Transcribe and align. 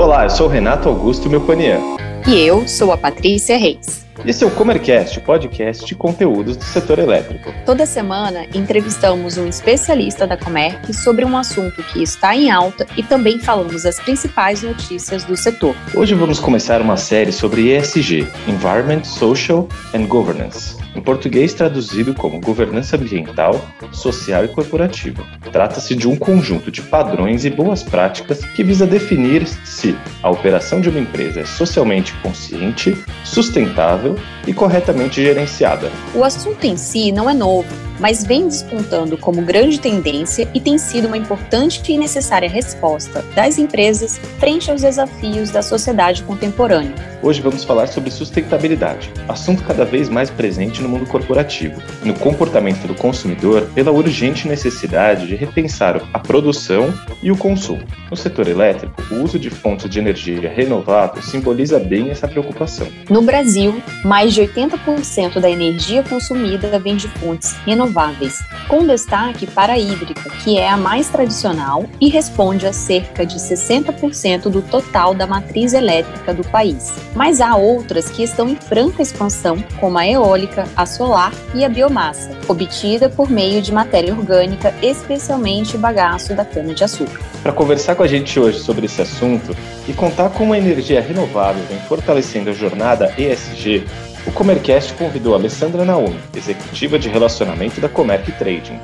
Olá, 0.00 0.24
eu 0.24 0.30
sou 0.30 0.46
o 0.46 0.48
Renato 0.48 0.88
Augusto 0.88 1.28
Melconian. 1.28 1.78
E 2.26 2.40
eu 2.40 2.66
sou 2.66 2.90
a 2.90 2.96
Patrícia 2.96 3.58
Reis. 3.58 4.06
Esse 4.24 4.42
é 4.42 4.46
o 4.46 4.50
Comercast, 4.50 5.18
o 5.18 5.22
podcast 5.22 5.84
de 5.84 5.94
conteúdos 5.94 6.56
do 6.56 6.64
setor 6.64 6.98
elétrico. 6.98 7.52
Toda 7.66 7.84
semana 7.84 8.46
entrevistamos 8.54 9.36
um 9.36 9.46
especialista 9.46 10.26
da 10.26 10.38
Comerc 10.38 10.94
sobre 10.94 11.22
um 11.22 11.36
assunto 11.36 11.82
que 11.82 12.02
está 12.02 12.34
em 12.34 12.50
alta 12.50 12.86
e 12.96 13.02
também 13.02 13.38
falamos 13.38 13.84
as 13.84 14.00
principais 14.00 14.62
notícias 14.62 15.22
do 15.24 15.36
setor. 15.36 15.76
Hoje 15.94 16.14
vamos 16.14 16.40
começar 16.40 16.80
uma 16.80 16.96
série 16.96 17.30
sobre 17.30 17.70
ESG, 17.70 18.26
Environment, 18.48 19.04
Social 19.04 19.68
and 19.94 20.06
Governance 20.06 20.80
em 20.94 21.00
português 21.00 21.54
traduzido 21.54 22.14
como 22.14 22.40
governança 22.40 22.96
ambiental, 22.96 23.60
social 23.92 24.44
e 24.44 24.48
corporativa. 24.48 25.24
Trata-se 25.52 25.94
de 25.94 26.08
um 26.08 26.16
conjunto 26.16 26.70
de 26.70 26.82
padrões 26.82 27.44
e 27.44 27.50
boas 27.50 27.82
práticas 27.82 28.44
que 28.44 28.62
visa 28.62 28.86
definir 28.86 29.46
se 29.64 29.96
a 30.22 30.30
operação 30.30 30.80
de 30.80 30.88
uma 30.88 31.00
empresa 31.00 31.40
é 31.40 31.44
socialmente 31.44 32.12
consciente, 32.22 32.96
sustentável 33.24 34.16
e 34.46 34.52
corretamente 34.52 35.22
gerenciada. 35.22 35.90
O 36.14 36.24
assunto 36.24 36.64
em 36.64 36.76
si 36.76 37.12
não 37.12 37.28
é 37.28 37.34
novo 37.34 37.89
mas 38.00 38.24
vem 38.24 38.48
despontando 38.48 39.16
como 39.16 39.42
grande 39.42 39.78
tendência 39.78 40.48
e 40.54 40.58
tem 40.58 40.78
sido 40.78 41.06
uma 41.06 41.18
importante 41.18 41.92
e 41.92 41.98
necessária 41.98 42.48
resposta 42.48 43.22
das 43.34 43.58
empresas 43.58 44.18
frente 44.38 44.70
aos 44.70 44.80
desafios 44.80 45.50
da 45.50 45.60
sociedade 45.60 46.22
contemporânea. 46.22 46.94
Hoje 47.22 47.42
vamos 47.42 47.64
falar 47.64 47.86
sobre 47.86 48.10
sustentabilidade, 48.10 49.12
assunto 49.28 49.62
cada 49.64 49.84
vez 49.84 50.08
mais 50.08 50.30
presente 50.30 50.80
no 50.82 50.88
mundo 50.88 51.04
corporativo 51.04 51.82
no 52.02 52.14
comportamento 52.14 52.86
do 52.86 52.94
consumidor 52.94 53.68
pela 53.74 53.90
urgente 53.90 54.48
necessidade 54.48 55.26
de 55.26 55.34
repensar 55.34 56.00
a 56.14 56.18
produção 56.18 56.92
e 57.22 57.30
o 57.30 57.36
consumo. 57.36 57.82
No 58.10 58.16
setor 58.16 58.48
elétrico, 58.48 59.02
o 59.10 59.22
uso 59.22 59.38
de 59.38 59.50
fontes 59.50 59.90
de 59.90 59.98
energia 59.98 60.48
renovável 60.48 61.22
simboliza 61.22 61.78
bem 61.78 62.08
essa 62.08 62.26
preocupação. 62.26 62.86
No 63.10 63.20
Brasil, 63.20 63.82
mais 64.02 64.32
de 64.32 64.40
80% 64.40 65.40
da 65.40 65.50
energia 65.50 66.02
consumida 66.02 66.78
vem 66.78 66.96
de 66.96 67.08
fontes 67.08 67.54
renováveis 67.66 67.89
renováveis, 67.90 68.42
com 68.68 68.86
destaque 68.86 69.46
para 69.46 69.74
a 69.74 69.78
hídrica, 69.78 70.30
que 70.42 70.56
é 70.56 70.68
a 70.68 70.76
mais 70.76 71.08
tradicional 71.08 71.84
e 72.00 72.08
responde 72.08 72.66
a 72.66 72.72
cerca 72.72 73.26
de 73.26 73.36
60% 73.36 74.48
do 74.48 74.62
total 74.62 75.12
da 75.12 75.26
matriz 75.26 75.74
elétrica 75.74 76.32
do 76.32 76.44
país. 76.44 76.94
Mas 77.14 77.40
há 77.40 77.56
outras 77.56 78.08
que 78.08 78.22
estão 78.22 78.48
em 78.48 78.56
franca 78.56 79.02
expansão, 79.02 79.62
como 79.78 79.98
a 79.98 80.06
eólica, 80.06 80.64
a 80.76 80.86
solar 80.86 81.32
e 81.54 81.64
a 81.64 81.68
biomassa, 81.68 82.30
obtida 82.48 83.08
por 83.08 83.28
meio 83.28 83.60
de 83.60 83.72
matéria 83.72 84.14
orgânica, 84.14 84.72
especialmente 84.80 85.76
bagaço 85.76 86.34
da 86.34 86.44
cana-de-açúcar. 86.44 87.20
Para 87.42 87.52
conversar 87.52 87.94
com 87.94 88.02
a 88.02 88.06
gente 88.06 88.38
hoje 88.38 88.58
sobre 88.60 88.86
esse 88.86 89.00
assunto 89.00 89.56
e 89.88 89.92
contar 89.92 90.28
como 90.30 90.52
a 90.52 90.58
energia 90.58 91.00
renovável 91.00 91.62
vem 91.68 91.78
fortalecendo 91.80 92.50
a 92.50 92.52
jornada 92.52 93.12
ESG, 93.16 93.84
o 94.26 94.32
Comercast 94.32 94.92
convidou 94.94 95.34
a 95.34 95.38
Alessandra 95.38 95.84
Naomi, 95.84 96.20
executiva 96.36 96.98
de 96.98 97.08
relacionamento 97.08 97.80
da 97.80 97.88
Comerc 97.88 98.30
Trading. 98.32 98.78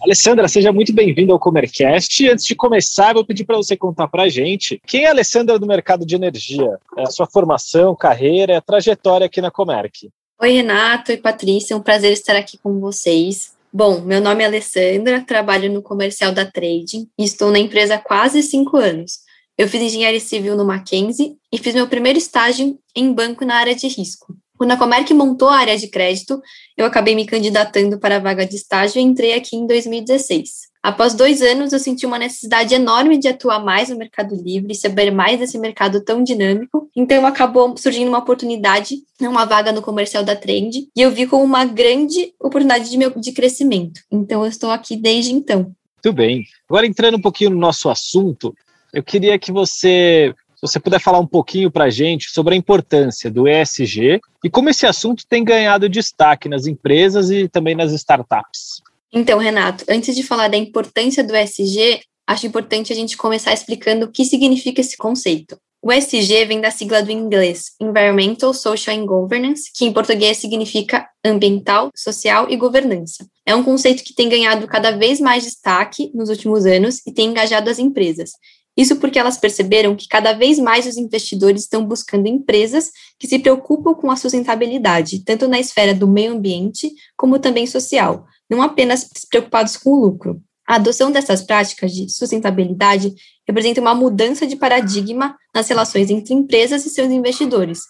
Alessandra, 0.00 0.48
seja 0.48 0.72
muito 0.72 0.92
bem-vinda 0.92 1.32
ao 1.32 1.38
Comercast. 1.38 2.26
Antes 2.26 2.46
de 2.46 2.54
começar, 2.54 3.12
vou 3.12 3.24
pedir 3.24 3.44
para 3.44 3.56
você 3.56 3.76
contar 3.76 4.08
para 4.08 4.22
a 4.22 4.28
gente 4.28 4.80
quem 4.86 5.04
é 5.04 5.08
a 5.08 5.10
Alessandra 5.10 5.58
do 5.58 5.66
mercado 5.66 6.06
de 6.06 6.14
energia, 6.14 6.78
é 6.96 7.02
a 7.02 7.10
sua 7.10 7.26
formação, 7.26 7.94
carreira, 7.94 8.56
a 8.56 8.60
trajetória 8.62 9.26
aqui 9.26 9.40
na 9.42 9.50
Comerc. 9.50 10.08
Oi, 10.40 10.50
Renato 10.50 11.12
e 11.12 11.18
Patrícia, 11.18 11.74
é 11.74 11.76
um 11.76 11.82
prazer 11.82 12.12
estar 12.12 12.34
aqui 12.34 12.56
com 12.56 12.80
vocês. 12.80 13.52
Bom, 13.70 14.00
meu 14.00 14.20
nome 14.20 14.42
é 14.42 14.46
Alessandra, 14.46 15.20
trabalho 15.20 15.70
no 15.70 15.82
comercial 15.82 16.32
da 16.32 16.46
Trading 16.46 17.06
e 17.18 17.24
estou 17.24 17.50
na 17.50 17.58
empresa 17.58 17.96
há 17.96 17.98
quase 17.98 18.42
cinco 18.42 18.78
anos. 18.78 19.29
Eu 19.60 19.68
fiz 19.68 19.82
engenharia 19.82 20.18
civil 20.18 20.56
no 20.56 20.64
Mackenzie 20.64 21.36
e 21.52 21.58
fiz 21.58 21.74
meu 21.74 21.86
primeiro 21.86 22.18
estágio 22.18 22.78
em 22.96 23.12
banco 23.12 23.44
na 23.44 23.56
área 23.56 23.74
de 23.74 23.88
risco. 23.88 24.34
Quando 24.56 24.70
a 24.70 24.76
Comerc 24.78 25.12
montou 25.12 25.50
a 25.50 25.58
área 25.58 25.76
de 25.76 25.86
crédito, 25.88 26.40
eu 26.78 26.86
acabei 26.86 27.14
me 27.14 27.26
candidatando 27.26 27.98
para 27.98 28.16
a 28.16 28.18
vaga 28.18 28.46
de 28.46 28.56
estágio 28.56 28.98
e 28.98 29.02
entrei 29.02 29.34
aqui 29.34 29.56
em 29.56 29.66
2016. 29.66 30.70
Após 30.82 31.12
dois 31.12 31.42
anos, 31.42 31.74
eu 31.74 31.78
senti 31.78 32.06
uma 32.06 32.18
necessidade 32.18 32.74
enorme 32.74 33.18
de 33.18 33.28
atuar 33.28 33.62
mais 33.62 33.90
no 33.90 33.98
Mercado 33.98 34.34
Livre, 34.34 34.74
saber 34.74 35.10
mais 35.10 35.38
desse 35.38 35.58
mercado 35.58 36.02
tão 36.02 36.24
dinâmico. 36.24 36.88
Então, 36.96 37.26
acabou 37.26 37.76
surgindo 37.76 38.08
uma 38.08 38.20
oportunidade, 38.20 38.96
uma 39.20 39.44
vaga 39.44 39.72
no 39.72 39.82
comercial 39.82 40.24
da 40.24 40.34
Trend, 40.34 40.88
e 40.96 41.02
eu 41.02 41.10
vi 41.10 41.26
como 41.26 41.44
uma 41.44 41.66
grande 41.66 42.32
oportunidade 42.40 42.88
de, 42.88 42.96
meu, 42.96 43.10
de 43.10 43.32
crescimento. 43.32 44.00
Então, 44.10 44.42
eu 44.42 44.48
estou 44.48 44.70
aqui 44.70 44.96
desde 44.96 45.34
então. 45.34 45.70
Muito 46.02 46.16
bem. 46.16 46.46
Agora, 46.66 46.86
entrando 46.86 47.18
um 47.18 47.20
pouquinho 47.20 47.50
no 47.50 47.58
nosso 47.58 47.90
assunto, 47.90 48.54
eu 48.92 49.02
queria 49.02 49.38
que 49.38 49.52
você, 49.52 50.34
se 50.54 50.60
você 50.62 50.80
puder 50.80 51.00
falar 51.00 51.18
um 51.18 51.26
pouquinho 51.26 51.70
para 51.70 51.84
a 51.84 51.90
gente 51.90 52.30
sobre 52.30 52.54
a 52.54 52.58
importância 52.58 53.30
do 53.30 53.48
ESG 53.48 54.20
e 54.44 54.50
como 54.50 54.70
esse 54.70 54.86
assunto 54.86 55.24
tem 55.28 55.44
ganhado 55.44 55.88
destaque 55.88 56.48
nas 56.48 56.66
empresas 56.66 57.30
e 57.30 57.48
também 57.48 57.74
nas 57.74 57.92
startups. 57.92 58.82
Então, 59.12 59.38
Renato, 59.38 59.84
antes 59.88 60.14
de 60.14 60.22
falar 60.22 60.48
da 60.48 60.56
importância 60.56 61.24
do 61.24 61.36
ESG, 61.36 62.00
acho 62.26 62.46
importante 62.46 62.92
a 62.92 62.96
gente 62.96 63.16
começar 63.16 63.52
explicando 63.52 64.06
o 64.06 64.10
que 64.10 64.24
significa 64.24 64.80
esse 64.80 64.96
conceito. 64.96 65.58
O 65.82 65.90
ESG 65.90 66.44
vem 66.44 66.60
da 66.60 66.70
sigla 66.70 67.02
do 67.02 67.10
inglês 67.10 67.72
Environmental, 67.80 68.52
Social 68.52 68.94
and 68.94 69.06
Governance, 69.06 69.70
que 69.74 69.86
em 69.86 69.92
português 69.92 70.36
significa 70.36 71.08
ambiental, 71.24 71.90
social 71.96 72.50
e 72.50 72.56
governança. 72.56 73.26
É 73.46 73.54
um 73.54 73.64
conceito 73.64 74.04
que 74.04 74.14
tem 74.14 74.28
ganhado 74.28 74.66
cada 74.66 74.90
vez 74.90 75.18
mais 75.18 75.42
destaque 75.42 76.10
nos 76.14 76.28
últimos 76.28 76.66
anos 76.66 77.00
e 77.06 77.12
tem 77.12 77.30
engajado 77.30 77.70
as 77.70 77.78
empresas. 77.78 78.32
Isso 78.76 78.96
porque 78.96 79.18
elas 79.18 79.36
perceberam 79.36 79.96
que 79.96 80.08
cada 80.08 80.32
vez 80.32 80.58
mais 80.58 80.86
os 80.86 80.96
investidores 80.96 81.62
estão 81.62 81.84
buscando 81.84 82.28
empresas 82.28 82.90
que 83.18 83.26
se 83.26 83.38
preocupam 83.38 83.94
com 83.94 84.10
a 84.10 84.16
sustentabilidade, 84.16 85.24
tanto 85.24 85.48
na 85.48 85.58
esfera 85.58 85.94
do 85.94 86.06
meio 86.06 86.32
ambiente 86.32 86.90
como 87.16 87.38
também 87.38 87.66
social, 87.66 88.26
não 88.48 88.62
apenas 88.62 89.08
preocupados 89.28 89.76
com 89.76 89.90
o 89.90 90.00
lucro. 90.00 90.40
A 90.66 90.76
adoção 90.76 91.10
dessas 91.10 91.42
práticas 91.42 91.92
de 91.92 92.08
sustentabilidade 92.08 93.12
representa 93.46 93.80
uma 93.80 93.94
mudança 93.94 94.46
de 94.46 94.54
paradigma 94.54 95.36
nas 95.52 95.68
relações 95.68 96.10
entre 96.10 96.32
empresas 96.32 96.86
e 96.86 96.90
seus 96.90 97.10
investidores, 97.10 97.80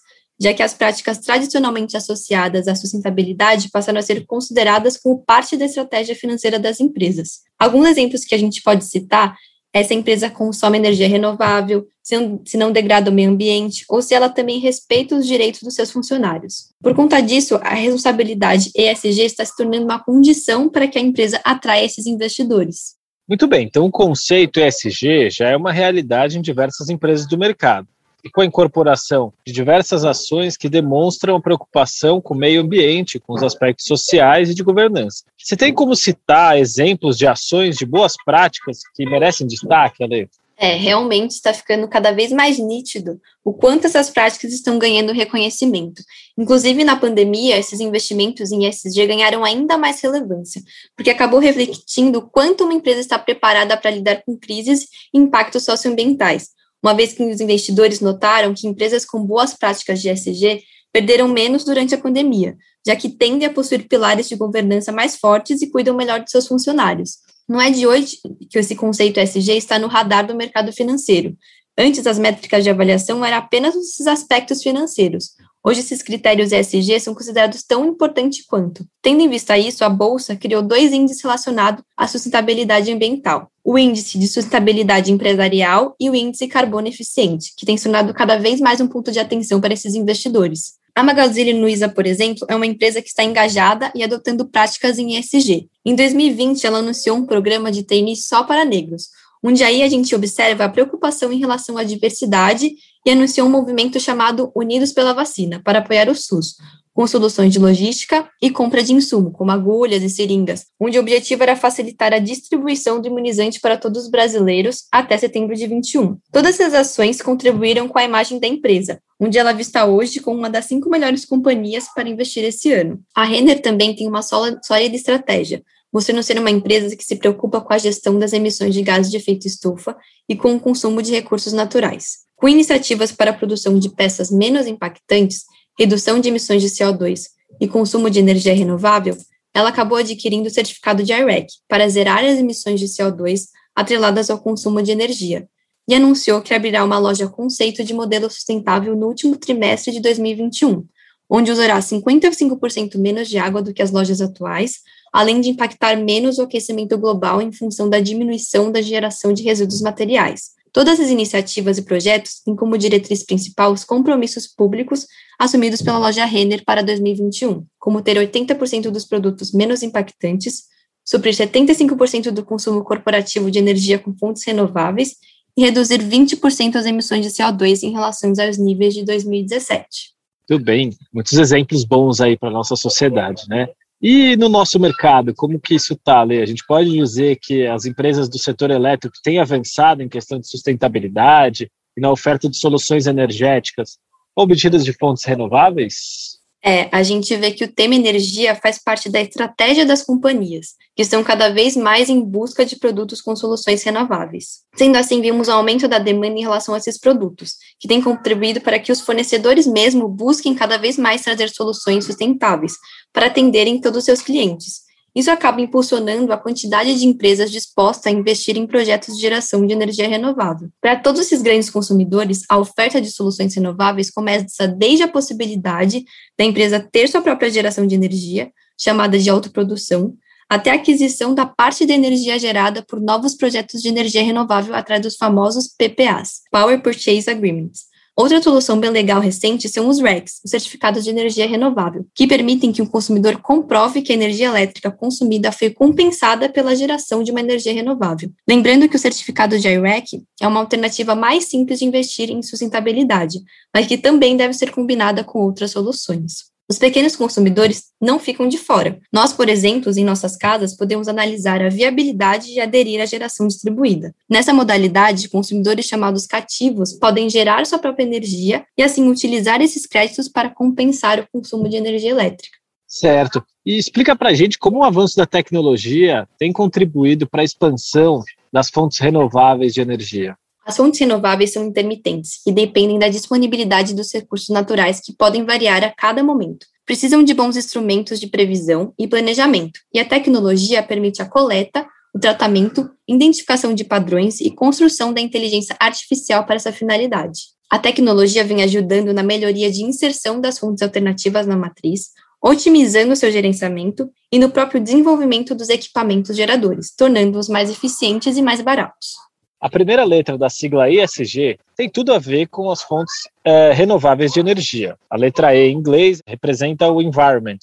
já 0.40 0.54
que 0.54 0.62
as 0.62 0.72
práticas 0.72 1.18
tradicionalmente 1.18 1.94
associadas 1.94 2.66
à 2.66 2.74
sustentabilidade 2.74 3.68
passaram 3.70 3.98
a 3.98 4.02
ser 4.02 4.24
consideradas 4.24 4.96
como 4.96 5.22
parte 5.22 5.58
da 5.58 5.66
estratégia 5.66 6.16
financeira 6.16 6.58
das 6.58 6.80
empresas. 6.80 7.40
Alguns 7.58 7.86
exemplos 7.86 8.24
que 8.24 8.34
a 8.34 8.38
gente 8.38 8.62
pode 8.62 8.86
citar 8.86 9.36
essa 9.72 9.94
empresa 9.94 10.28
consome 10.28 10.78
energia 10.78 11.08
renovável, 11.08 11.86
se 12.02 12.56
não, 12.56 12.72
degrada 12.72 13.10
o 13.10 13.14
meio 13.14 13.30
ambiente, 13.30 13.84
ou 13.88 14.02
se 14.02 14.14
ela 14.14 14.28
também 14.28 14.58
respeita 14.58 15.14
os 15.14 15.26
direitos 15.26 15.62
dos 15.62 15.74
seus 15.74 15.92
funcionários. 15.92 16.70
Por 16.82 16.94
conta 16.94 17.20
disso, 17.20 17.56
a 17.62 17.74
responsabilidade 17.74 18.70
ESG 18.74 19.22
está 19.22 19.44
se 19.44 19.56
tornando 19.56 19.84
uma 19.84 20.02
condição 20.02 20.68
para 20.68 20.88
que 20.88 20.98
a 20.98 21.02
empresa 21.02 21.40
atraia 21.44 21.84
esses 21.84 22.06
investidores. 22.06 22.96
Muito 23.28 23.46
bem, 23.46 23.66
então 23.66 23.86
o 23.86 23.92
conceito 23.92 24.58
ESG 24.58 25.30
já 25.30 25.50
é 25.50 25.56
uma 25.56 25.70
realidade 25.70 26.36
em 26.36 26.42
diversas 26.42 26.88
empresas 26.88 27.28
do 27.28 27.38
mercado 27.38 27.86
e 28.24 28.30
com 28.30 28.40
a 28.40 28.44
incorporação 28.44 29.32
de 29.46 29.52
diversas 29.52 30.04
ações 30.04 30.56
que 30.56 30.68
demonstram 30.68 31.40
preocupação 31.40 32.20
com 32.20 32.34
o 32.34 32.36
meio 32.36 32.62
ambiente, 32.62 33.18
com 33.18 33.34
os 33.34 33.42
aspectos 33.42 33.86
sociais 33.86 34.50
e 34.50 34.54
de 34.54 34.62
governança. 34.62 35.24
Você 35.36 35.56
tem 35.56 35.72
como 35.72 35.96
citar 35.96 36.58
exemplos 36.58 37.16
de 37.16 37.26
ações 37.26 37.76
de 37.76 37.86
boas 37.86 38.14
práticas 38.24 38.80
que 38.94 39.04
merecem 39.04 39.46
destaque, 39.46 40.04
Ale? 40.04 40.28
É, 40.62 40.74
realmente 40.74 41.30
está 41.30 41.54
ficando 41.54 41.88
cada 41.88 42.12
vez 42.12 42.30
mais 42.30 42.58
nítido 42.58 43.18
o 43.42 43.50
quanto 43.50 43.86
essas 43.86 44.10
práticas 44.10 44.52
estão 44.52 44.78
ganhando 44.78 45.10
reconhecimento. 45.10 46.02
Inclusive, 46.36 46.84
na 46.84 46.96
pandemia, 46.96 47.58
esses 47.58 47.80
investimentos 47.80 48.52
em 48.52 48.66
ESG 48.66 49.06
ganharam 49.06 49.42
ainda 49.42 49.78
mais 49.78 50.02
relevância, 50.02 50.60
porque 50.94 51.08
acabou 51.08 51.40
refletindo 51.40 52.28
quanto 52.30 52.64
uma 52.64 52.74
empresa 52.74 53.00
está 53.00 53.18
preparada 53.18 53.74
para 53.74 53.90
lidar 53.90 54.22
com 54.22 54.36
crises 54.36 54.86
e 55.14 55.18
impactos 55.18 55.64
socioambientais, 55.64 56.50
uma 56.82 56.94
vez 56.94 57.12
que 57.12 57.22
os 57.22 57.40
investidores 57.40 58.00
notaram 58.00 58.54
que 58.54 58.66
empresas 58.66 59.04
com 59.04 59.24
boas 59.24 59.54
práticas 59.54 60.00
de 60.00 60.08
ESG 60.08 60.62
perderam 60.92 61.28
menos 61.28 61.64
durante 61.64 61.94
a 61.94 61.98
pandemia, 61.98 62.56
já 62.86 62.96
que 62.96 63.08
tendem 63.08 63.46
a 63.46 63.52
possuir 63.52 63.86
pilares 63.86 64.28
de 64.28 64.36
governança 64.36 64.90
mais 64.90 65.16
fortes 65.16 65.62
e 65.62 65.70
cuidam 65.70 65.96
melhor 65.96 66.20
de 66.20 66.30
seus 66.30 66.46
funcionários. 66.46 67.18
Não 67.48 67.60
é 67.60 67.70
de 67.70 67.86
hoje 67.86 68.18
que 68.48 68.58
esse 68.58 68.74
conceito 68.74 69.20
ESG 69.20 69.56
está 69.56 69.78
no 69.78 69.88
radar 69.88 70.26
do 70.26 70.34
mercado 70.34 70.72
financeiro. 70.72 71.36
Antes, 71.76 72.06
as 72.06 72.18
métricas 72.18 72.62
de 72.62 72.70
avaliação 72.70 73.24
eram 73.24 73.38
apenas 73.38 73.74
esses 73.74 74.06
aspectos 74.06 74.62
financeiros. 74.62 75.30
Hoje, 75.62 75.80
esses 75.80 76.02
critérios 76.02 76.52
ESG 76.52 76.98
são 77.00 77.14
considerados 77.14 77.62
tão 77.62 77.84
importantes 77.84 78.44
quanto. 78.46 78.86
Tendo 79.02 79.20
em 79.20 79.28
vista 79.28 79.58
isso, 79.58 79.84
a 79.84 79.90
Bolsa 79.90 80.34
criou 80.34 80.62
dois 80.62 80.90
índices 80.90 81.22
relacionados 81.22 81.84
à 81.94 82.06
sustentabilidade 82.08 82.90
ambiental: 82.90 83.50
o 83.62 83.78
Índice 83.78 84.18
de 84.18 84.26
Sustentabilidade 84.26 85.12
Empresarial 85.12 85.94
e 86.00 86.08
o 86.08 86.14
Índice 86.14 86.48
Carbono 86.48 86.88
Eficiente, 86.88 87.52
que 87.56 87.66
tem 87.66 87.76
se 87.76 87.84
tornado 87.84 88.14
cada 88.14 88.38
vez 88.38 88.58
mais 88.58 88.80
um 88.80 88.88
ponto 88.88 89.12
de 89.12 89.18
atenção 89.18 89.60
para 89.60 89.74
esses 89.74 89.94
investidores. 89.94 90.80
A 90.94 91.02
Magazine 91.02 91.52
Luiza, 91.52 91.88
por 91.88 92.06
exemplo, 92.06 92.46
é 92.48 92.56
uma 92.56 92.66
empresa 92.66 93.02
que 93.02 93.08
está 93.08 93.22
engajada 93.22 93.92
e 93.94 94.02
adotando 94.02 94.48
práticas 94.48 94.98
em 94.98 95.16
ESG. 95.18 95.68
Em 95.84 95.94
2020, 95.94 96.66
ela 96.66 96.78
anunciou 96.78 97.16
um 97.16 97.26
programa 97.26 97.70
de 97.70 97.82
trainee 97.82 98.16
só 98.16 98.44
para 98.44 98.64
negros, 98.64 99.08
onde 99.42 99.62
aí 99.62 99.82
a 99.82 99.88
gente 99.88 100.14
observa 100.14 100.64
a 100.64 100.68
preocupação 100.68 101.32
em 101.32 101.38
relação 101.38 101.76
à 101.76 101.84
diversidade 101.84 102.72
e 103.04 103.10
anunciou 103.10 103.46
um 103.46 103.50
movimento 103.50 103.98
chamado 103.98 104.50
Unidos 104.54 104.92
pela 104.92 105.12
Vacina, 105.14 105.60
para 105.64 105.78
apoiar 105.78 106.08
o 106.08 106.14
SUS, 106.14 106.56
com 106.92 107.06
soluções 107.06 107.52
de 107.52 107.58
logística 107.58 108.28
e 108.42 108.50
compra 108.50 108.82
de 108.82 108.92
insumo, 108.92 109.30
como 109.30 109.50
agulhas 109.50 110.02
e 110.02 110.10
seringas, 110.10 110.66
onde 110.78 110.98
o 110.98 111.00
objetivo 111.00 111.42
era 111.42 111.56
facilitar 111.56 112.12
a 112.12 112.18
distribuição 112.18 113.00
do 113.00 113.08
imunizante 113.08 113.60
para 113.60 113.76
todos 113.76 114.04
os 114.04 114.10
brasileiros 114.10 114.84
até 114.92 115.16
setembro 115.16 115.54
de 115.54 115.66
21. 115.66 116.18
Todas 116.32 116.60
essas 116.60 116.74
ações 116.74 117.22
contribuíram 117.22 117.88
com 117.88 117.98
a 117.98 118.04
imagem 118.04 118.38
da 118.38 118.46
empresa, 118.46 119.00
onde 119.18 119.38
ela 119.38 119.50
é 119.50 119.54
vista 119.54 119.86
hoje 119.86 120.20
como 120.20 120.38
uma 120.38 120.50
das 120.50 120.66
cinco 120.66 120.90
melhores 120.90 121.24
companhias 121.24 121.86
para 121.94 122.08
investir 122.08 122.44
esse 122.44 122.72
ano. 122.72 123.00
A 123.14 123.24
Renner 123.24 123.62
também 123.62 123.94
tem 123.94 124.08
uma 124.08 124.22
sólida 124.22 124.96
estratégia, 124.96 125.62
mostrando 125.92 126.22
ser 126.22 126.38
uma 126.38 126.50
empresa 126.50 126.94
que 126.96 127.04
se 127.04 127.16
preocupa 127.16 127.60
com 127.60 127.72
a 127.72 127.78
gestão 127.78 128.18
das 128.18 128.32
emissões 128.32 128.74
de 128.74 128.82
gases 128.82 129.10
de 129.10 129.16
efeito 129.16 129.46
estufa 129.46 129.96
e 130.28 130.36
com 130.36 130.54
o 130.54 130.60
consumo 130.60 131.02
de 131.02 131.10
recursos 131.10 131.52
naturais. 131.52 132.18
Com 132.36 132.48
iniciativas 132.48 133.12
para 133.12 133.32
a 133.32 133.34
produção 133.34 133.78
de 133.78 133.88
peças 133.90 134.30
menos 134.30 134.66
impactantes, 134.66 135.44
redução 135.78 136.20
de 136.20 136.28
emissões 136.28 136.62
de 136.62 136.68
CO2 136.68 137.24
e 137.60 137.68
consumo 137.68 138.08
de 138.08 138.18
energia 138.18 138.54
renovável, 138.54 139.16
ela 139.52 139.68
acabou 139.68 139.98
adquirindo 139.98 140.48
o 140.48 140.50
certificado 140.50 141.02
de 141.02 141.12
IREC 141.12 141.48
para 141.68 141.88
zerar 141.88 142.24
as 142.24 142.38
emissões 142.38 142.78
de 142.78 142.86
CO2 142.86 143.46
atreladas 143.74 144.30
ao 144.30 144.38
consumo 144.38 144.82
de 144.82 144.90
energia 144.92 145.48
e 145.88 145.94
anunciou 145.94 146.40
que 146.40 146.54
abrirá 146.54 146.84
uma 146.84 146.98
loja 146.98 147.28
conceito 147.28 147.82
de 147.82 147.92
modelo 147.92 148.30
sustentável 148.30 148.94
no 148.94 149.08
último 149.08 149.36
trimestre 149.36 149.92
de 149.92 150.00
2021, 150.00 150.86
onde 151.28 151.50
usará 151.50 151.78
55% 151.78 152.96
menos 152.96 153.28
de 153.28 153.38
água 153.38 153.60
do 153.60 153.74
que 153.74 153.82
as 153.82 153.90
lojas 153.90 154.20
atuais, 154.20 154.80
além 155.12 155.40
de 155.40 155.50
impactar 155.50 155.96
menos 155.96 156.38
o 156.38 156.42
aquecimento 156.42 156.96
global 156.98 157.42
em 157.42 157.52
função 157.52 157.88
da 157.88 158.00
diminuição 158.00 158.70
da 158.70 158.80
geração 158.80 159.32
de 159.32 159.42
resíduos 159.42 159.80
materiais. 159.80 160.50
Todas 160.72 161.00
as 161.00 161.10
iniciativas 161.10 161.78
e 161.78 161.82
projetos 161.82 162.40
têm 162.44 162.54
como 162.54 162.78
diretriz 162.78 163.24
principal 163.24 163.72
os 163.72 163.82
compromissos 163.82 164.46
públicos 164.46 165.06
assumidos 165.38 165.82
pela 165.82 165.98
loja 165.98 166.24
Renner 166.24 166.64
para 166.64 166.82
2021, 166.82 167.66
como 167.78 168.02
ter 168.02 168.16
80% 168.16 168.90
dos 168.90 169.04
produtos 169.04 169.52
menos 169.52 169.82
impactantes, 169.82 170.64
suprir 171.04 171.34
75% 171.34 172.30
do 172.30 172.44
consumo 172.44 172.84
corporativo 172.84 173.50
de 173.50 173.58
energia 173.58 173.98
com 173.98 174.14
fontes 174.16 174.44
renováveis 174.44 175.16
e 175.56 175.62
reduzir 175.62 175.98
20% 175.98 176.76
as 176.76 176.86
emissões 176.86 177.26
de 177.26 177.32
CO2 177.32 177.82
em 177.82 177.90
relação 177.90 178.32
aos 178.38 178.58
níveis 178.58 178.94
de 178.94 179.04
2017. 179.04 180.12
Tudo 180.46 180.64
bem, 180.64 180.90
muitos 181.12 181.32
exemplos 181.32 181.84
bons 181.84 182.20
aí 182.20 182.36
para 182.36 182.48
a 182.48 182.52
nossa 182.52 182.76
sociedade, 182.76 183.44
né? 183.48 183.68
E 184.02 184.34
no 184.34 184.48
nosso 184.48 184.80
mercado, 184.80 185.34
como 185.34 185.60
que 185.60 185.74
isso 185.74 185.92
está, 185.92 186.22
Lê? 186.22 186.40
A 186.40 186.46
gente 186.46 186.64
pode 186.66 186.90
dizer 186.90 187.38
que 187.40 187.66
as 187.66 187.84
empresas 187.84 188.30
do 188.30 188.38
setor 188.38 188.70
elétrico 188.70 189.14
têm 189.22 189.38
avançado 189.38 190.02
em 190.02 190.08
questão 190.08 190.40
de 190.40 190.48
sustentabilidade 190.48 191.70
e 191.94 192.00
na 192.00 192.10
oferta 192.10 192.48
de 192.48 192.56
soluções 192.56 193.06
energéticas 193.06 193.98
obtidas 194.34 194.86
de 194.86 194.94
fontes 194.94 195.24
renováveis? 195.24 196.39
É, 196.62 196.94
a 196.94 197.02
gente 197.02 197.34
vê 197.36 197.52
que 197.52 197.64
o 197.64 197.72
tema 197.72 197.94
energia 197.94 198.54
faz 198.54 198.78
parte 198.78 199.08
da 199.08 199.20
estratégia 199.20 199.86
das 199.86 200.02
companhias, 200.02 200.74
que 200.94 201.02
estão 201.02 201.24
cada 201.24 201.48
vez 201.48 201.74
mais 201.74 202.10
em 202.10 202.20
busca 202.20 202.66
de 202.66 202.78
produtos 202.78 203.22
com 203.22 203.34
soluções 203.34 203.82
renováveis. 203.82 204.60
Sendo 204.76 204.96
assim, 204.96 205.22
vimos 205.22 205.48
um 205.48 205.52
aumento 205.52 205.88
da 205.88 205.98
demanda 205.98 206.38
em 206.38 206.42
relação 206.42 206.74
a 206.74 206.78
esses 206.78 206.98
produtos, 206.98 207.54
que 207.78 207.88
tem 207.88 208.02
contribuído 208.02 208.60
para 208.60 208.78
que 208.78 208.92
os 208.92 209.00
fornecedores 209.00 209.66
mesmo 209.66 210.06
busquem 210.06 210.54
cada 210.54 210.76
vez 210.76 210.98
mais 210.98 211.22
trazer 211.22 211.48
soluções 211.48 212.04
sustentáveis 212.04 212.74
para 213.10 213.26
atenderem 213.26 213.80
todos 213.80 214.00
os 214.00 214.04
seus 214.04 214.20
clientes, 214.20 214.82
isso 215.14 215.30
acaba 215.30 215.60
impulsionando 215.60 216.32
a 216.32 216.38
quantidade 216.38 216.94
de 216.94 217.06
empresas 217.06 217.50
dispostas 217.50 218.06
a 218.06 218.16
investir 218.16 218.56
em 218.56 218.66
projetos 218.66 219.16
de 219.16 219.20
geração 219.20 219.66
de 219.66 219.72
energia 219.72 220.08
renovável. 220.08 220.68
Para 220.80 220.96
todos 220.96 221.20
esses 221.20 221.42
grandes 221.42 221.70
consumidores, 221.70 222.44
a 222.48 222.58
oferta 222.58 223.00
de 223.00 223.10
soluções 223.10 223.54
renováveis 223.54 224.10
começa 224.10 224.68
desde 224.68 225.02
a 225.02 225.08
possibilidade 225.08 226.04
da 226.38 226.44
empresa 226.44 226.80
ter 226.80 227.08
sua 227.08 227.22
própria 227.22 227.50
geração 227.50 227.86
de 227.86 227.94
energia, 227.94 228.50
chamada 228.78 229.18
de 229.18 229.28
autoprodução, 229.28 230.14
até 230.48 230.70
a 230.70 230.74
aquisição 230.74 231.32
da 231.32 231.46
parte 231.46 231.86
da 231.86 231.94
energia 231.94 232.36
gerada 232.36 232.82
por 232.82 233.00
novos 233.00 233.36
projetos 233.36 233.80
de 233.80 233.88
energia 233.88 234.22
renovável 234.22 234.74
atrás 234.74 235.00
dos 235.00 235.16
famosos 235.16 235.68
PPAs, 235.68 236.40
Power 236.50 236.82
Purchase 236.82 237.30
Agreements, 237.30 237.89
Outra 238.20 238.42
solução 238.42 238.78
bem 238.78 238.90
legal 238.90 239.18
recente 239.18 239.66
são 239.66 239.88
os 239.88 239.98
RECs, 239.98 240.42
os 240.44 240.50
certificados 240.50 241.04
de 241.04 241.08
energia 241.08 241.48
renovável, 241.48 242.06
que 242.14 242.26
permitem 242.26 242.70
que 242.70 242.82
o 242.82 242.86
consumidor 242.86 243.40
comprove 243.40 244.02
que 244.02 244.12
a 244.12 244.14
energia 244.14 244.48
elétrica 244.48 244.90
consumida 244.90 245.50
foi 245.50 245.70
compensada 245.70 246.46
pela 246.46 246.76
geração 246.76 247.22
de 247.22 247.30
uma 247.30 247.40
energia 247.40 247.72
renovável. 247.72 248.30
Lembrando 248.46 248.86
que 248.90 248.96
o 248.96 248.98
certificado 248.98 249.58
de 249.58 249.66
IREC 249.66 250.22
é 250.38 250.46
uma 250.46 250.60
alternativa 250.60 251.14
mais 251.14 251.46
simples 251.46 251.78
de 251.78 251.86
investir 251.86 252.30
em 252.30 252.42
sustentabilidade, 252.42 253.40
mas 253.74 253.86
que 253.86 253.96
também 253.96 254.36
deve 254.36 254.52
ser 254.52 254.70
combinada 254.70 255.24
com 255.24 255.38
outras 255.38 255.70
soluções. 255.70 256.50
Os 256.70 256.78
pequenos 256.78 257.16
consumidores 257.16 257.86
não 258.00 258.20
ficam 258.20 258.48
de 258.48 258.56
fora. 258.56 259.00
Nós, 259.12 259.32
por 259.32 259.48
exemplo, 259.48 259.90
em 259.90 260.04
nossas 260.04 260.36
casas, 260.36 260.76
podemos 260.76 261.08
analisar 261.08 261.60
a 261.60 261.68
viabilidade 261.68 262.52
de 262.52 262.60
aderir 262.60 263.00
à 263.00 263.06
geração 263.06 263.48
distribuída. 263.48 264.14
Nessa 264.30 264.54
modalidade, 264.54 265.28
consumidores 265.28 265.86
chamados 265.86 266.28
cativos 266.28 266.92
podem 266.92 267.28
gerar 267.28 267.66
sua 267.66 267.80
própria 267.80 268.04
energia 268.04 268.64
e, 268.78 268.84
assim, 268.84 269.08
utilizar 269.08 269.60
esses 269.60 269.84
créditos 269.84 270.28
para 270.28 270.48
compensar 270.48 271.18
o 271.18 271.26
consumo 271.32 271.68
de 271.68 271.74
energia 271.74 272.10
elétrica. 272.10 272.56
Certo. 272.86 273.44
E 273.66 273.76
explica 273.76 274.14
para 274.14 274.28
a 274.28 274.34
gente 274.34 274.56
como 274.56 274.78
o 274.78 274.84
avanço 274.84 275.16
da 275.16 275.26
tecnologia 275.26 276.28
tem 276.38 276.52
contribuído 276.52 277.28
para 277.28 277.40
a 277.40 277.44
expansão 277.44 278.22
das 278.52 278.70
fontes 278.70 279.00
renováveis 279.00 279.74
de 279.74 279.80
energia. 279.80 280.36
As 280.70 280.76
fontes 280.76 281.00
renováveis 281.00 281.52
são 281.52 281.64
intermitentes 281.64 282.42
e 282.46 282.52
dependem 282.52 282.96
da 282.96 283.08
disponibilidade 283.08 283.92
dos 283.92 284.14
recursos 284.14 284.50
naturais 284.50 285.00
que 285.00 285.12
podem 285.12 285.44
variar 285.44 285.82
a 285.82 285.90
cada 285.90 286.22
momento. 286.22 286.64
Precisam 286.86 287.24
de 287.24 287.34
bons 287.34 287.56
instrumentos 287.56 288.20
de 288.20 288.28
previsão 288.28 288.94
e 288.96 289.08
planejamento, 289.08 289.80
e 289.92 289.98
a 289.98 290.04
tecnologia 290.04 290.80
permite 290.80 291.20
a 291.20 291.26
coleta, 291.26 291.84
o 292.14 292.20
tratamento, 292.20 292.88
identificação 293.08 293.74
de 293.74 293.82
padrões 293.82 294.40
e 294.40 294.48
construção 294.48 295.12
da 295.12 295.20
inteligência 295.20 295.74
artificial 295.80 296.46
para 296.46 296.54
essa 296.54 296.70
finalidade. 296.70 297.40
A 297.68 297.76
tecnologia 297.76 298.44
vem 298.44 298.62
ajudando 298.62 299.12
na 299.12 299.24
melhoria 299.24 299.72
de 299.72 299.82
inserção 299.82 300.40
das 300.40 300.56
fontes 300.56 300.84
alternativas 300.84 301.48
na 301.48 301.56
matriz, 301.56 302.10
otimizando 302.40 303.16
seu 303.16 303.32
gerenciamento 303.32 304.08
e 304.30 304.38
no 304.38 304.50
próprio 304.50 304.80
desenvolvimento 304.80 305.52
dos 305.52 305.68
equipamentos 305.68 306.36
geradores, 306.36 306.94
tornando-os 306.96 307.48
mais 307.48 307.68
eficientes 307.68 308.36
e 308.36 308.42
mais 308.42 308.60
baratos. 308.60 309.29
A 309.60 309.68
primeira 309.68 310.04
letra 310.04 310.38
da 310.38 310.48
sigla 310.48 310.88
ESG 310.88 311.58
tem 311.76 311.86
tudo 311.86 312.14
a 312.14 312.18
ver 312.18 312.46
com 312.46 312.70
as 312.70 312.82
fontes 312.82 313.28
é, 313.44 313.72
renováveis 313.72 314.32
de 314.32 314.40
energia. 314.40 314.96
A 315.10 315.18
letra 315.18 315.54
E 315.54 315.68
em 315.68 315.76
inglês 315.76 316.22
representa 316.26 316.90
o 316.90 317.02
environment, 317.02 317.58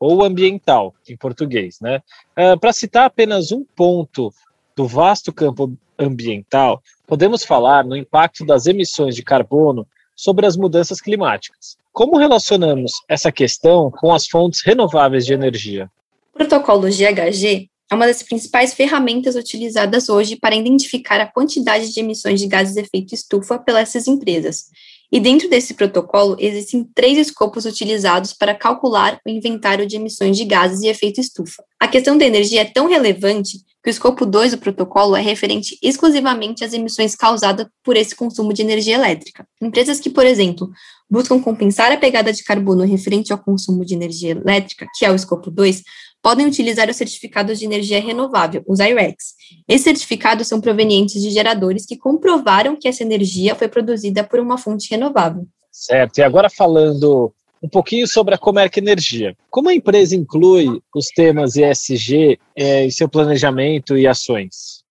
ou 0.00 0.24
ambiental, 0.24 0.94
em 1.06 1.14
português. 1.14 1.78
Né? 1.78 2.00
É, 2.34 2.56
Para 2.56 2.72
citar 2.72 3.04
apenas 3.04 3.52
um 3.52 3.64
ponto 3.76 4.32
do 4.74 4.86
vasto 4.86 5.30
campo 5.30 5.70
ambiental, 5.98 6.82
podemos 7.06 7.44
falar 7.44 7.84
no 7.84 7.94
impacto 7.94 8.46
das 8.46 8.66
emissões 8.66 9.14
de 9.14 9.22
carbono 9.22 9.86
sobre 10.16 10.46
as 10.46 10.56
mudanças 10.56 11.02
climáticas. 11.02 11.76
Como 11.92 12.16
relacionamos 12.16 12.92
essa 13.06 13.30
questão 13.30 13.90
com 13.90 14.10
as 14.14 14.26
fontes 14.26 14.62
renováveis 14.64 15.26
de 15.26 15.34
energia? 15.34 15.90
O 16.32 16.38
protocolo 16.38 16.88
GHG 16.88 17.68
é 17.92 17.94
uma 17.94 18.06
das 18.06 18.22
principais 18.22 18.72
ferramentas 18.72 19.36
utilizadas 19.36 20.08
hoje 20.08 20.36
para 20.36 20.56
identificar 20.56 21.20
a 21.20 21.26
quantidade 21.26 21.92
de 21.92 22.00
emissões 22.00 22.40
de 22.40 22.46
gases 22.46 22.72
de 22.72 22.80
efeito 22.80 23.14
estufa 23.14 23.58
pelas 23.58 23.94
empresas. 24.08 24.70
E 25.12 25.20
dentro 25.20 25.46
desse 25.50 25.74
protocolo, 25.74 26.34
existem 26.38 26.88
três 26.94 27.18
escopos 27.18 27.66
utilizados 27.66 28.32
para 28.32 28.54
calcular 28.54 29.20
o 29.26 29.28
inventário 29.28 29.86
de 29.86 29.96
emissões 29.96 30.38
de 30.38 30.46
gases 30.46 30.80
de 30.80 30.88
efeito 30.88 31.20
estufa. 31.20 31.62
A 31.78 31.86
questão 31.86 32.16
da 32.16 32.24
energia 32.24 32.62
é 32.62 32.64
tão 32.64 32.88
relevante 32.88 33.58
que 33.84 33.90
o 33.90 33.92
escopo 33.92 34.24
2 34.24 34.52
do 34.52 34.58
protocolo 34.58 35.14
é 35.14 35.20
referente 35.20 35.76
exclusivamente 35.82 36.64
às 36.64 36.72
emissões 36.72 37.14
causadas 37.14 37.66
por 37.84 37.94
esse 37.94 38.16
consumo 38.16 38.54
de 38.54 38.62
energia 38.62 38.94
elétrica. 38.94 39.46
Empresas 39.60 40.00
que, 40.00 40.08
por 40.08 40.24
exemplo, 40.24 40.70
buscam 41.10 41.42
compensar 41.42 41.92
a 41.92 41.98
pegada 41.98 42.32
de 42.32 42.42
carbono 42.42 42.84
referente 42.84 43.34
ao 43.34 43.38
consumo 43.38 43.84
de 43.84 43.92
energia 43.92 44.30
elétrica, 44.30 44.86
que 44.96 45.04
é 45.04 45.10
o 45.10 45.14
escopo 45.14 45.50
2, 45.50 45.82
podem 46.22 46.46
utilizar 46.46 46.88
os 46.88 46.96
certificados 46.96 47.58
de 47.58 47.64
energia 47.64 48.00
renovável, 48.00 48.62
os 48.66 48.78
IRECs. 48.78 49.34
Esses 49.68 49.82
certificados 49.82 50.46
são 50.46 50.60
provenientes 50.60 51.20
de 51.20 51.30
geradores 51.30 51.84
que 51.84 51.96
comprovaram 51.96 52.76
que 52.76 52.86
essa 52.88 53.02
energia 53.02 53.54
foi 53.54 53.68
produzida 53.68 54.22
por 54.22 54.38
uma 54.38 54.56
fonte 54.56 54.88
renovável. 54.90 55.46
Certo. 55.70 56.18
E 56.18 56.22
agora 56.22 56.48
falando 56.48 57.34
um 57.62 57.68
pouquinho 57.68 58.06
sobre 58.06 58.34
a 58.34 58.38
Comerc 58.38 58.76
Energia. 58.76 59.36
Como 59.50 59.68
a 59.68 59.74
empresa 59.74 60.16
inclui 60.16 60.80
os 60.94 61.06
temas 61.06 61.56
ESG 61.56 62.38
é, 62.56 62.84
em 62.84 62.90
seu 62.90 63.08
planejamento 63.08 63.96
e 63.96 64.06
ações? 64.06 64.81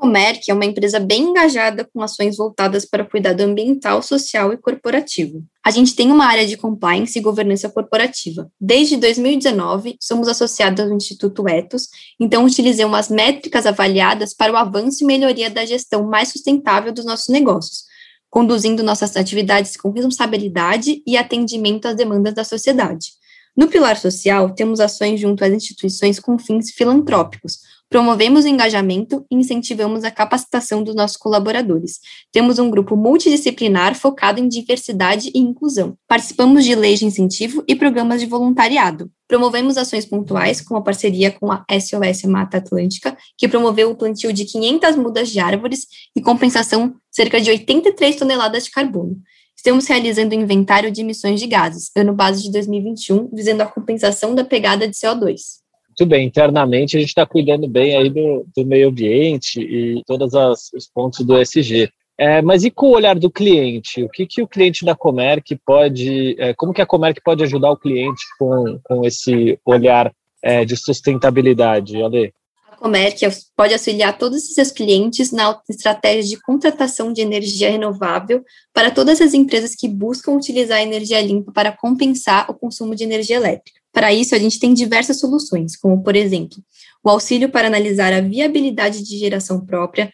Comerc 0.00 0.50
é 0.50 0.54
uma 0.54 0.64
empresa 0.64 0.98
bem 0.98 1.24
engajada 1.24 1.86
com 1.92 2.00
ações 2.00 2.38
voltadas 2.38 2.86
para 2.86 3.02
o 3.02 3.08
cuidado 3.08 3.42
ambiental, 3.42 4.02
social 4.02 4.50
e 4.50 4.56
corporativo. 4.56 5.44
A 5.62 5.70
gente 5.70 5.94
tem 5.94 6.10
uma 6.10 6.24
área 6.24 6.46
de 6.46 6.56
compliance 6.56 7.18
e 7.18 7.22
governança 7.22 7.68
corporativa. 7.68 8.50
Desde 8.58 8.96
2019, 8.96 9.96
somos 10.00 10.26
associados 10.26 10.80
ao 10.80 10.96
Instituto 10.96 11.46
Etos, 11.46 11.88
então 12.18 12.46
utilizamos 12.46 12.98
as 12.98 13.08
métricas 13.10 13.66
avaliadas 13.66 14.32
para 14.32 14.50
o 14.50 14.56
avanço 14.56 15.04
e 15.04 15.06
melhoria 15.06 15.50
da 15.50 15.66
gestão 15.66 16.02
mais 16.04 16.30
sustentável 16.30 16.94
dos 16.94 17.04
nossos 17.04 17.28
negócios, 17.28 17.84
conduzindo 18.30 18.82
nossas 18.82 19.14
atividades 19.18 19.76
com 19.76 19.90
responsabilidade 19.90 21.02
e 21.06 21.18
atendimento 21.18 21.86
às 21.86 21.94
demandas 21.94 22.32
da 22.32 22.42
sociedade. 22.42 23.20
No 23.54 23.68
pilar 23.68 23.98
social, 23.98 24.54
temos 24.54 24.80
ações 24.80 25.20
junto 25.20 25.44
às 25.44 25.52
instituições 25.52 26.18
com 26.18 26.38
fins 26.38 26.70
filantrópicos, 26.70 27.58
Promovemos 27.90 28.44
o 28.44 28.48
engajamento 28.48 29.26
e 29.28 29.34
incentivamos 29.34 30.04
a 30.04 30.12
capacitação 30.12 30.80
dos 30.80 30.94
nossos 30.94 31.16
colaboradores. 31.16 31.98
Temos 32.30 32.60
um 32.60 32.70
grupo 32.70 32.96
multidisciplinar 32.96 33.96
focado 33.96 34.38
em 34.38 34.46
diversidade 34.46 35.32
e 35.34 35.40
inclusão. 35.40 35.96
Participamos 36.06 36.64
de 36.64 36.72
leis 36.76 37.00
de 37.00 37.06
incentivo 37.06 37.64
e 37.66 37.74
programas 37.74 38.20
de 38.20 38.28
voluntariado. 38.28 39.10
Promovemos 39.26 39.76
ações 39.76 40.06
pontuais, 40.06 40.60
como 40.60 40.78
a 40.78 40.84
parceria 40.84 41.32
com 41.32 41.50
a 41.50 41.64
SOS 41.68 42.22
Mata 42.26 42.58
Atlântica, 42.58 43.18
que 43.36 43.48
promoveu 43.48 43.90
o 43.90 43.96
plantio 43.96 44.32
de 44.32 44.44
500 44.44 44.94
mudas 44.94 45.28
de 45.28 45.40
árvores 45.40 45.88
e 46.14 46.22
compensação 46.22 46.94
cerca 47.10 47.40
de 47.40 47.50
83 47.50 48.14
toneladas 48.14 48.66
de 48.66 48.70
carbono. 48.70 49.16
Estamos 49.56 49.84
realizando 49.88 50.30
o 50.30 50.38
inventário 50.38 50.92
de 50.92 51.00
emissões 51.00 51.40
de 51.40 51.48
gases, 51.48 51.90
ano 51.96 52.14
base 52.14 52.40
de 52.44 52.52
2021, 52.52 53.28
visando 53.34 53.64
a 53.64 53.66
compensação 53.66 54.32
da 54.32 54.44
pegada 54.44 54.86
de 54.86 54.94
CO2 54.94 55.59
muito 56.00 56.06
bem, 56.06 56.26
internamente 56.26 56.96
a 56.96 57.00
gente 57.00 57.10
está 57.10 57.26
cuidando 57.26 57.68
bem 57.68 57.94
aí 57.94 58.08
do, 58.08 58.46
do, 58.56 58.64
meio 58.64 58.88
ambiente 58.88 59.60
e 59.60 60.02
todos 60.06 60.32
os 60.72 60.88
pontos 60.94 61.24
do 61.26 61.36
SG. 61.36 61.90
É, 62.16 62.40
mas 62.40 62.64
e 62.64 62.70
com 62.70 62.86
o 62.86 62.94
olhar 62.94 63.18
do 63.18 63.30
cliente? 63.30 64.02
O 64.02 64.08
que, 64.08 64.26
que 64.26 64.42
o 64.42 64.48
cliente 64.48 64.84
da 64.84 64.94
Comerc 64.94 65.54
pode, 65.64 66.36
é, 66.38 66.54
como 66.54 66.72
que 66.72 66.80
a 66.80 66.86
Comerc 66.86 67.20
pode 67.22 67.42
ajudar 67.42 67.70
o 67.70 67.76
cliente 67.76 68.22
com, 68.38 68.78
com 68.82 69.04
esse 69.04 69.58
olhar 69.64 70.10
é, 70.42 70.64
de 70.64 70.74
sustentabilidade, 70.74 72.02
Ale? 72.02 72.32
A 72.70 72.76
Comerc 72.76 73.20
pode 73.54 73.74
auxiliar 73.74 74.16
todos 74.16 74.42
os 74.44 74.54
seus 74.54 74.70
clientes 74.70 75.32
na 75.32 75.58
estratégia 75.68 76.36
de 76.36 76.42
contratação 76.42 77.12
de 77.12 77.20
energia 77.20 77.70
renovável 77.70 78.42
para 78.72 78.90
todas 78.90 79.20
as 79.20 79.34
empresas 79.34 79.74
que 79.74 79.86
buscam 79.86 80.32
utilizar 80.32 80.80
energia 80.80 81.20
limpa 81.20 81.52
para 81.52 81.72
compensar 81.72 82.50
o 82.50 82.54
consumo 82.54 82.94
de 82.94 83.04
energia 83.04 83.36
elétrica. 83.36 83.79
Para 83.92 84.12
isso, 84.12 84.34
a 84.34 84.38
gente 84.38 84.58
tem 84.58 84.72
diversas 84.72 85.18
soluções, 85.18 85.76
como, 85.76 86.02
por 86.02 86.14
exemplo, 86.14 86.58
o 87.02 87.10
auxílio 87.10 87.48
para 87.48 87.66
analisar 87.66 88.12
a 88.12 88.20
viabilidade 88.20 89.02
de 89.02 89.18
geração 89.18 89.64
própria, 89.64 90.12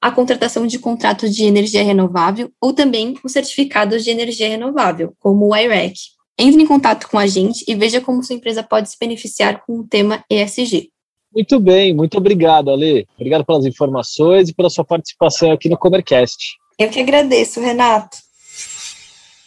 a 0.00 0.10
contratação 0.10 0.66
de 0.66 0.78
contratos 0.78 1.34
de 1.34 1.44
energia 1.44 1.82
renovável 1.82 2.50
ou 2.60 2.72
também 2.72 3.14
os 3.22 3.32
certificados 3.32 4.02
de 4.02 4.10
energia 4.10 4.48
renovável, 4.48 5.12
como 5.18 5.48
o 5.48 5.56
IREC. 5.56 5.94
Entre 6.38 6.62
em 6.62 6.66
contato 6.66 7.06
com 7.08 7.18
a 7.18 7.26
gente 7.26 7.62
e 7.68 7.74
veja 7.74 8.00
como 8.00 8.22
sua 8.22 8.34
empresa 8.34 8.62
pode 8.62 8.88
se 8.88 8.96
beneficiar 8.98 9.62
com 9.66 9.80
o 9.80 9.86
tema 9.86 10.24
ESG. 10.30 10.88
Muito 11.32 11.60
bem, 11.60 11.94
muito 11.94 12.16
obrigado, 12.16 12.70
Ale. 12.70 13.06
Obrigado 13.14 13.44
pelas 13.44 13.66
informações 13.66 14.48
e 14.48 14.54
pela 14.54 14.70
sua 14.70 14.84
participação 14.84 15.52
aqui 15.52 15.68
no 15.68 15.76
Comercast. 15.76 16.56
Eu 16.78 16.88
que 16.88 16.98
agradeço, 16.98 17.60
Renato. 17.60 18.16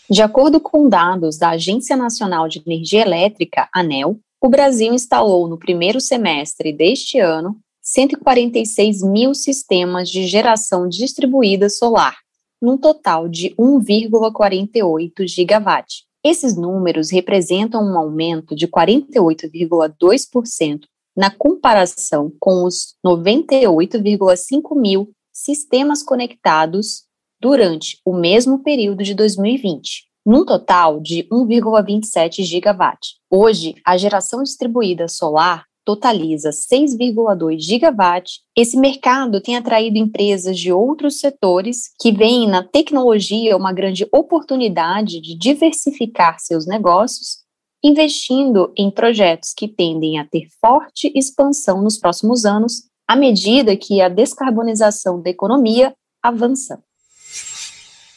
De 0.10 0.22
acordo 0.22 0.60
com 0.60 0.89
dados 0.89 1.38
da 1.38 1.51
Agência 1.51 1.95
Nacional 1.95 2.50
de 2.50 2.62
Energia 2.65 3.01
Elétrica, 3.01 3.69
ANEL, 3.74 4.19
o 4.41 4.50
Brasil 4.50 4.93
instalou 4.93 5.48
no 5.48 5.57
primeiro 5.57 6.01
semestre 6.01 6.74
deste 6.74 7.19
ano 7.19 7.57
146 7.81 9.01
mil 9.01 9.33
sistemas 9.33 10.10
de 10.10 10.27
geração 10.27 10.89
distribuída 10.89 11.69
solar, 11.69 12.17
num 12.62 12.77
total 12.77 13.29
de 13.29 13.55
1,48 13.57 15.25
gigawatt. 15.25 16.03
Esses 16.24 16.55
números 16.57 17.10
representam 17.10 17.81
um 17.81 17.98
aumento 17.98 18.53
de 18.55 18.67
48,2% 18.67 20.81
na 21.15 21.31
comparação 21.31 22.29
com 22.39 22.65
os 22.65 22.95
98,5 23.05 24.75
mil 24.75 25.12
sistemas 25.31 26.03
conectados 26.03 27.02
durante 27.43 28.00
o 28.05 28.15
mesmo 28.15 28.63
período 28.63 29.03
de 29.03 29.13
2020, 29.13 30.05
num 30.25 30.45
total 30.45 31.01
de 31.01 31.27
1,27 31.29 32.41
gigawatt. 32.41 33.17
Hoje, 33.29 33.75
a 33.85 33.97
geração 33.97 34.41
distribuída 34.41 35.09
solar 35.09 35.65
totaliza 35.83 36.51
6,2 36.51 37.59
gigawatt. 37.59 38.39
Esse 38.55 38.77
mercado 38.77 39.41
tem 39.41 39.57
atraído 39.57 39.97
empresas 39.97 40.57
de 40.57 40.71
outros 40.71 41.19
setores 41.19 41.89
que 42.00 42.13
veem 42.13 42.47
na 42.47 42.63
tecnologia 42.63 43.57
uma 43.57 43.73
grande 43.73 44.07
oportunidade 44.09 45.19
de 45.19 45.38
diversificar 45.38 46.39
seus 46.39 46.65
negócios, 46.65 47.39
investindo 47.83 48.71
em 48.77 48.89
projetos 48.89 49.53
que 49.53 49.67
tendem 49.67 50.17
a 50.17 50.25
ter 50.25 50.47
forte 50.62 51.12
expansão 51.13 51.81
nos 51.81 51.97
próximos 51.97 52.45
anos, 52.45 52.83
à 53.05 53.17
medida 53.17 53.75
que 53.75 54.00
a 54.00 54.07
descarbonização 54.07 55.21
da 55.21 55.29
economia 55.29 55.93
avança. 56.23 56.81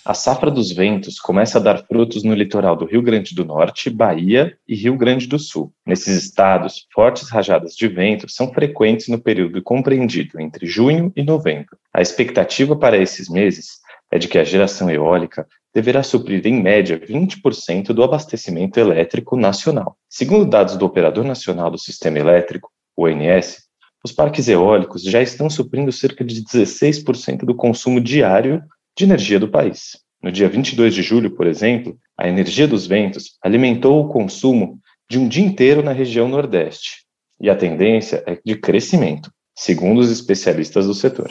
A 0.07 0.15
safra 0.15 0.53
dos 0.53 0.71
ventos 0.71 1.19
começa 1.19 1.59
a 1.59 1.61
dar 1.61 1.85
frutos 1.85 2.23
no 2.23 2.33
litoral 2.33 2.77
do 2.77 2.85
Rio 2.85 3.03
Grande 3.03 3.35
do 3.35 3.45
Norte, 3.45 3.91
Bahia 3.91 4.57
e 4.69 4.77
Rio 4.77 4.97
Grande 4.97 5.27
do 5.27 5.37
Sul. 5.37 5.73
Nesses 5.85 6.23
estados, 6.23 6.87
fortes 6.95 7.29
rajadas 7.29 7.75
de 7.75 7.89
vento 7.89 8.29
são 8.29 8.55
frequentes 8.55 9.09
no 9.09 9.19
período 9.19 9.61
compreendido 9.61 10.41
entre 10.41 10.65
junho 10.65 11.13
e 11.17 11.25
novembro. 11.25 11.77
A 11.93 12.01
expectativa 12.01 12.77
para 12.77 12.97
esses 12.97 13.29
meses 13.29 13.81
é 14.09 14.17
de 14.17 14.29
que 14.29 14.39
a 14.39 14.45
geração 14.45 14.89
eólica 14.89 15.45
deverá 15.75 16.05
suprir 16.05 16.47
em 16.47 16.63
média 16.63 17.01
20% 17.01 17.87
do 17.87 18.05
abastecimento 18.05 18.79
elétrico 18.79 19.37
nacional. 19.37 19.97
Segundo 20.09 20.49
dados 20.49 20.77
do 20.77 20.87
Operador 20.87 21.25
Nacional 21.25 21.69
do 21.69 21.79
Sistema 21.79 22.21
Elétrico, 22.21 22.71
ONS, 22.97 23.67
os 24.05 24.13
parques 24.13 24.47
eólicos 24.47 25.03
já 25.03 25.21
estão 25.21 25.51
suprindo 25.51 25.91
cerca 25.91 26.25
de 26.25 26.45
16% 26.45 27.39
do 27.39 27.57
consumo 27.57 28.01
diário 28.01 28.63
de 28.97 29.05
energia 29.05 29.39
do 29.39 29.49
país. 29.49 29.99
No 30.23 30.33
dia 30.33 30.49
22 30.49 30.95
de 30.95 31.03
julho, 31.03 31.31
por 31.31 31.47
exemplo, 31.47 31.97
a 32.17 32.27
energia 32.29 32.67
dos 32.67 32.87
ventos 32.87 33.37
alimentou 33.43 34.01
o 34.01 34.09
consumo 34.09 34.81
de 35.09 35.19
um 35.19 35.29
dia 35.29 35.45
inteiro 35.45 35.83
na 35.83 35.93
região 35.93 36.27
Nordeste, 36.27 37.05
e 37.41 37.51
a 37.51 37.55
tendência 37.55 38.25
é 38.27 38.39
de 38.45 38.57
crescimento, 38.57 39.31
segundo 39.55 40.01
os 40.01 40.11
especialistas 40.11 40.87
do 40.87 40.95
setor. 40.95 41.31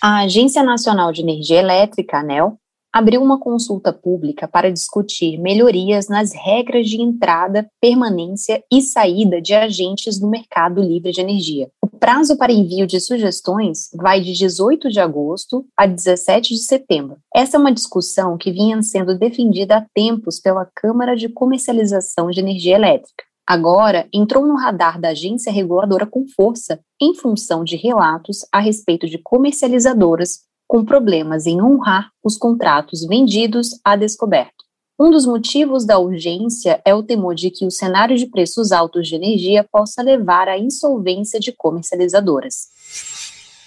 A 0.00 0.20
Agência 0.20 0.62
Nacional 0.62 1.12
de 1.12 1.22
Energia 1.22 1.58
Elétrica, 1.58 2.18
ANEL, 2.18 2.58
abriu 2.92 3.22
uma 3.22 3.38
consulta 3.38 3.92
pública 3.92 4.48
para 4.48 4.72
discutir 4.72 5.38
melhorias 5.38 6.08
nas 6.08 6.32
regras 6.32 6.88
de 6.88 7.00
entrada, 7.00 7.68
permanência 7.80 8.62
e 8.72 8.80
saída 8.80 9.40
de 9.40 9.54
agentes 9.54 10.20
no 10.20 10.28
mercado 10.28 10.82
livre 10.82 11.12
de 11.12 11.20
energia. 11.20 11.70
O 11.82 11.86
prazo 11.86 12.36
para 12.36 12.52
envio 12.52 12.86
de 12.86 13.00
sugestões 13.00 13.90
vai 13.94 14.20
de 14.20 14.32
18 14.32 14.88
de 14.88 15.00
agosto 15.00 15.66
a 15.76 15.86
17 15.86 16.54
de 16.54 16.60
setembro. 16.60 17.18
Essa 17.34 17.56
é 17.56 17.60
uma 17.60 17.72
discussão 17.72 18.38
que 18.38 18.50
vinha 18.50 18.80
sendo 18.82 19.18
defendida 19.18 19.78
há 19.78 19.86
tempos 19.94 20.40
pela 20.40 20.68
Câmara 20.74 21.16
de 21.16 21.28
Comercialização 21.28 22.30
de 22.30 22.40
Energia 22.40 22.76
Elétrica. 22.76 23.28
Agora 23.48 24.06
entrou 24.12 24.46
no 24.46 24.56
radar 24.56 25.00
da 25.00 25.08
agência 25.08 25.50
reguladora 25.50 26.04
com 26.04 26.26
força, 26.28 26.80
em 27.00 27.14
função 27.14 27.64
de 27.64 27.76
relatos 27.76 28.46
a 28.52 28.60
respeito 28.60 29.06
de 29.06 29.16
comercializadoras 29.16 30.40
com 30.68 30.84
problemas 30.84 31.46
em 31.46 31.60
honrar 31.62 32.10
os 32.22 32.36
contratos 32.36 33.04
vendidos 33.06 33.80
a 33.82 33.96
descoberto. 33.96 34.68
Um 35.00 35.10
dos 35.10 35.24
motivos 35.24 35.86
da 35.86 35.98
urgência 35.98 36.82
é 36.84 36.94
o 36.94 37.02
temor 37.02 37.34
de 37.34 37.50
que 37.50 37.64
o 37.64 37.70
cenário 37.70 38.16
de 38.16 38.26
preços 38.26 38.70
altos 38.70 39.08
de 39.08 39.14
energia 39.14 39.64
possa 39.64 40.02
levar 40.02 40.48
à 40.48 40.58
insolvência 40.58 41.40
de 41.40 41.52
comercializadoras. 41.52 42.68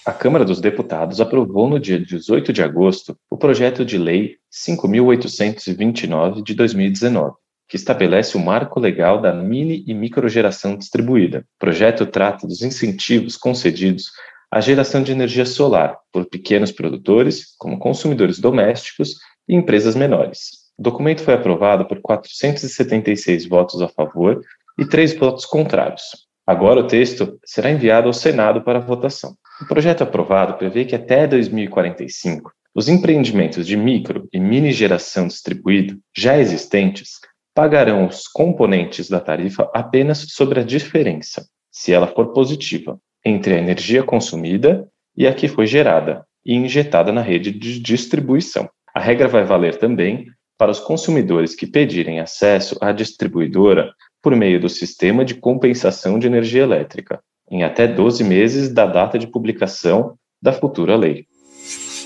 A 0.05 0.11
Câmara 0.11 0.43
dos 0.43 0.59
Deputados 0.59 1.21
aprovou 1.21 1.69
no 1.69 1.79
dia 1.79 1.97
18 1.97 2.51
de 2.51 2.61
agosto 2.61 3.15
o 3.29 3.37
projeto 3.37 3.85
de 3.85 3.97
lei 3.97 4.35
5829 4.49 6.43
de 6.43 6.53
2019, 6.53 7.33
que 7.69 7.77
estabelece 7.77 8.35
o 8.35 8.39
marco 8.39 8.79
legal 8.79 9.21
da 9.21 9.33
mini 9.33 9.85
e 9.87 9.93
microgeração 9.93 10.75
distribuída. 10.75 11.45
O 11.55 11.59
projeto 11.59 12.05
trata 12.05 12.45
dos 12.45 12.61
incentivos 12.61 13.37
concedidos 13.37 14.11
a 14.51 14.59
geração 14.59 15.01
de 15.01 15.13
energia 15.13 15.45
solar 15.45 15.97
por 16.11 16.25
pequenos 16.25 16.71
produtores, 16.71 17.55
como 17.57 17.79
consumidores 17.79 18.37
domésticos 18.37 19.15
e 19.47 19.55
empresas 19.55 19.95
menores. 19.95 20.49
O 20.77 20.83
documento 20.83 21.23
foi 21.23 21.33
aprovado 21.33 21.85
por 21.85 22.01
476 22.01 23.47
votos 23.47 23.81
a 23.81 23.87
favor 23.87 24.41
e 24.77 24.85
três 24.85 25.13
votos 25.13 25.45
contrários. 25.45 26.27
Agora 26.45 26.81
o 26.81 26.87
texto 26.87 27.39
será 27.45 27.71
enviado 27.71 28.07
ao 28.07 28.13
Senado 28.13 28.61
para 28.61 28.79
votação. 28.79 29.35
O 29.61 29.65
projeto 29.65 30.01
aprovado 30.01 30.55
prevê 30.55 30.83
que 30.83 30.95
até 30.95 31.25
2045, 31.27 32.51
os 32.75 32.89
empreendimentos 32.89 33.65
de 33.65 33.77
micro 33.77 34.27
e 34.33 34.39
mini 34.39 34.73
geração 34.73 35.27
distribuído 35.27 35.97
já 36.15 36.37
existentes 36.37 37.19
pagarão 37.53 38.07
os 38.07 38.27
componentes 38.27 39.09
da 39.09 39.19
tarifa 39.19 39.69
apenas 39.73 40.25
sobre 40.29 40.59
a 40.59 40.63
diferença, 40.63 41.45
se 41.69 41.93
ela 41.93 42.07
for 42.07 42.33
positiva, 42.33 42.99
entre 43.25 43.53
a 43.53 43.57
energia 43.57 44.03
consumida 44.03 44.87
e 45.15 45.27
a 45.27 45.33
que 45.33 45.47
foi 45.47 45.67
gerada 45.67 46.25
e 46.45 46.55
injetada 46.55 47.11
na 47.11 47.21
rede 47.21 47.51
de 47.51 47.79
distribuição. 47.79 48.69
A 48.93 48.99
regra 48.99 49.27
vai 49.27 49.43
valer 49.43 49.77
também 49.77 50.25
para 50.57 50.71
os 50.71 50.79
consumidores 50.79 51.55
que 51.55 51.65
pedirem 51.65 52.19
acesso 52.19 52.77
à 52.81 52.91
distribuidora 52.91 53.91
por 54.21 54.35
meio 54.35 54.59
do 54.59 54.69
sistema 54.69 55.25
de 55.25 55.35
compensação 55.35 56.19
de 56.19 56.27
energia 56.27 56.61
elétrica, 56.61 57.19
em 57.49 57.63
até 57.63 57.87
12 57.87 58.23
meses 58.23 58.71
da 58.71 58.85
data 58.85 59.17
de 59.17 59.27
publicação 59.27 60.15
da 60.41 60.53
futura 60.53 60.95
lei. 60.95 61.25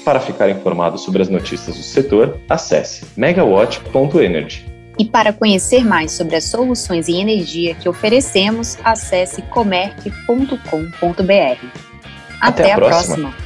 Para 0.03 0.19
ficar 0.19 0.50
informado 0.50 0.98
sobre 0.98 1.22
as 1.22 1.29
notícias 1.29 1.75
do 1.75 1.84
setor, 1.84 2.39
acesse 2.48 3.05
megawatt.energy. 3.17 4.75
E 4.98 5.06
para 5.06 5.34
conhecer 5.34 5.84
mais 5.84 6.12
sobre 6.12 6.36
as 6.36 6.46
soluções 6.46 7.10
em 7.10 7.22
energia 7.22 7.75
que 7.75 7.90
oferecemos, 7.90 8.78
acesse 8.84 9.42
comerc.com.br. 9.44 10.56
Até, 12.40 12.64
Até, 12.64 12.72
a 12.74 12.75
próxima. 12.75 13.16
próxima. 13.16 13.45